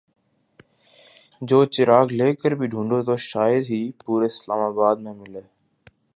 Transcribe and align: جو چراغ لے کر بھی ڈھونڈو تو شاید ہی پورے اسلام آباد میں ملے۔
جو 1.49 1.59
چراغ 1.73 2.07
لے 2.19 2.29
کر 2.41 2.51
بھی 2.59 2.67
ڈھونڈو 2.67 2.99
تو 3.07 3.15
شاید 3.29 3.63
ہی 3.69 3.81
پورے 4.05 4.25
اسلام 4.25 4.59
آباد 4.69 4.95
میں 5.03 5.13
ملے۔ 5.13 5.41